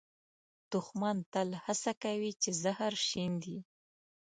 دښمن 0.71 1.17
تل 1.33 1.49
هڅه 1.65 1.91
کوي 2.03 2.31
چې 2.41 2.49
زهر 2.63 2.93
شیندي 3.07 3.57